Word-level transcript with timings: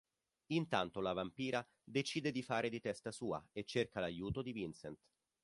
Intanto 0.47 0.99
la 0.99 1.13
vampira 1.13 1.63
decide 1.83 2.31
di 2.31 2.41
fare 2.41 2.69
di 2.69 2.79
testa 2.79 3.11
sua 3.11 3.45
e 3.51 3.63
cerca 3.65 3.99
l'aiuto 3.99 4.41
di 4.41 4.51
Vincent. 4.51 4.99